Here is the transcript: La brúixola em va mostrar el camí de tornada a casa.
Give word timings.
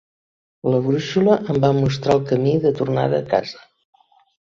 La 0.75 0.77
brúixola 0.85 1.35
em 1.53 1.59
va 1.65 1.69
mostrar 1.79 2.15
el 2.19 2.23
camí 2.31 2.53
de 2.65 2.71
tornada 2.81 3.21
a 3.21 3.27
casa. 3.35 3.63